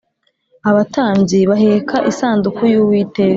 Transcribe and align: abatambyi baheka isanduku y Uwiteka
abatambyi 0.69 1.39
baheka 1.49 1.97
isanduku 2.11 2.61
y 2.73 2.75
Uwiteka 2.81 3.29